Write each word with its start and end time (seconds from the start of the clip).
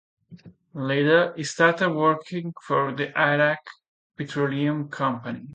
Later 0.73 1.31
he 1.35 1.43
started 1.43 1.91
working 1.91 2.55
for 2.63 2.91
the 2.91 3.15
Iraq 3.15 3.59
Petroleum 4.17 4.89
Company. 4.89 5.47